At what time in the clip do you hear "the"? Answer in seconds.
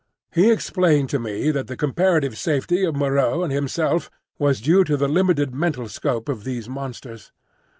1.67-1.77, 4.97-5.07